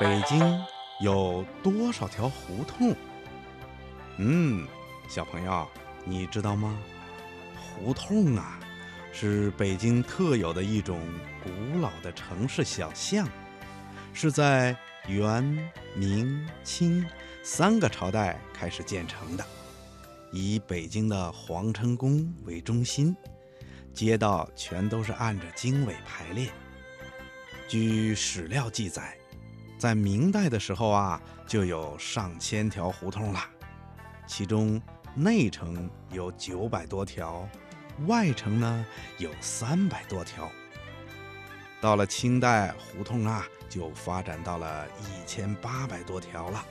[0.00, 0.60] 北京
[1.00, 2.96] 有多少条胡同？
[4.18, 4.66] 嗯，
[5.08, 5.68] 小朋友，
[6.04, 6.76] 你知道吗？
[7.54, 8.58] 胡同啊，
[9.12, 11.00] 是北京特有的一种
[11.44, 13.28] 古老的城市小巷，
[14.12, 14.76] 是在
[15.06, 17.06] 元、明、清
[17.44, 19.46] 三个朝代开始建成的，
[20.32, 23.16] 以北京的皇城宫为中心，
[23.92, 26.50] 街道全都是按着经纬排列。
[27.68, 29.16] 据史料记载。
[29.84, 33.40] 在明代的时候啊，就有上千条胡同了，
[34.26, 34.80] 其中
[35.14, 37.46] 内城有九百多条，
[38.06, 38.86] 外城呢
[39.18, 40.50] 有三百多条。
[41.82, 46.64] 到了清代，胡同啊就发展到了一千八百多条了，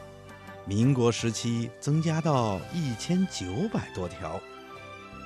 [0.65, 4.41] 民国时期增加到一千九百多条。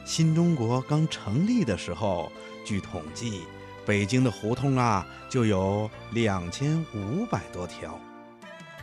[0.04, 2.30] 新中国刚成立的时候，
[2.66, 3.46] 据统计。
[3.88, 7.98] 北京的胡同啊，就有两千五百多条。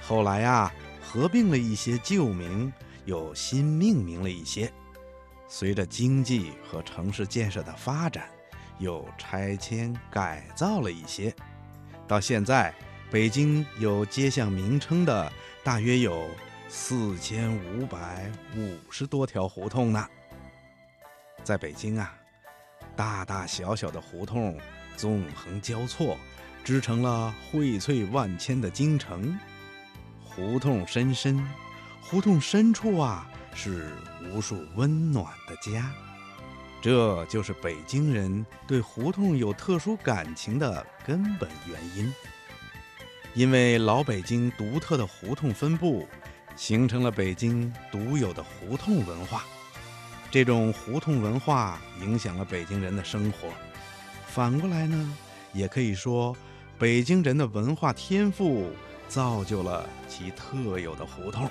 [0.01, 2.73] 后来呀，合并了一些旧名，
[3.05, 4.73] 又新命名了一些。
[5.47, 8.31] 随着经济和城市建设的发展，
[8.79, 11.35] 又拆迁改造了一些。
[12.09, 12.75] 到现在，
[13.11, 15.31] 北京有街巷名称的
[15.63, 16.27] 大约有
[16.67, 20.09] 四千五百五十多条胡同呢。
[21.43, 22.17] 在北京啊，
[22.97, 24.59] 大大小小的胡同。
[24.97, 26.19] 纵横交错，
[26.63, 29.39] 织成了荟萃万千的京城。
[30.23, 31.47] 胡同深深，
[32.01, 33.93] 胡同深处啊，是
[34.25, 35.91] 无数温暖的家。
[36.83, 42.13] 这就是北京人对胡同有特殊感情的根本原因。
[43.33, 46.07] 因为老北京独特的胡同分布，
[46.57, 49.45] 形成了北京独有的胡同文化。
[50.31, 53.49] 这种胡同文化影响了北京人的生活。
[54.35, 55.17] 反过来呢，
[55.53, 56.37] 也可以说，
[56.77, 58.73] 北京人的文化天赋
[59.07, 61.49] 造就了其特有的胡同。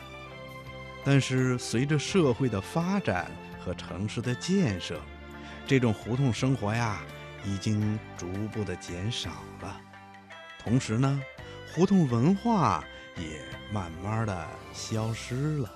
[1.02, 3.32] 但是，随着社会的发展
[3.64, 5.00] 和城市的建设，
[5.66, 7.02] 这种胡同生活呀，
[7.46, 9.30] 已经逐步的减少
[9.62, 9.80] 了。
[10.62, 11.22] 同时呢，
[11.74, 12.84] 胡同文化
[13.16, 13.40] 也
[13.72, 15.72] 慢慢的消失了。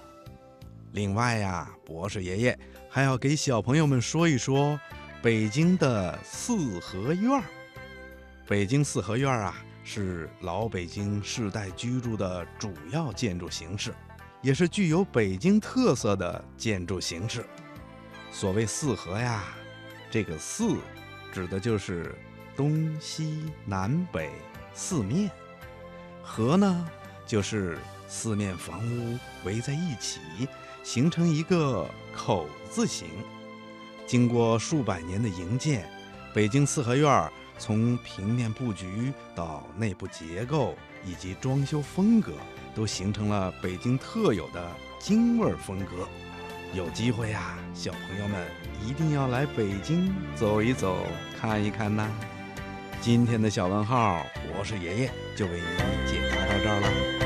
[0.91, 2.59] 另外呀，博士爷爷
[2.89, 4.77] 还要给小朋友们说一说。
[5.19, 7.43] 北京的四合院儿，
[8.47, 13.93] 北京四合院儿啊，是老北京世代居住的主要建筑形式，
[14.43, 17.43] 也是具有北京特色的建筑形式。
[18.31, 19.43] 所谓四合呀，
[20.11, 20.77] 这个四
[21.33, 22.13] 指的就是
[22.55, 24.29] 东西南北
[24.75, 25.31] 四面，
[26.21, 26.87] 合呢
[27.25, 27.77] 就是
[28.07, 30.19] 四面房屋围在一起，
[30.83, 33.07] 形成一个口字形。
[34.07, 35.85] 经过数百年的营建，
[36.33, 37.29] 北京四合院
[37.59, 40.75] 从平面布局到内部结构
[41.05, 42.31] 以及装修风格，
[42.73, 44.65] 都形成了北京特有的
[44.97, 46.07] 京味风格。
[46.73, 48.47] 有机会呀，小朋友们
[48.85, 51.05] 一定要来北京走一走、
[51.39, 52.09] 看一看呐！
[53.01, 57.16] 今天的小问号，博士爷爷就为你解答到这儿了。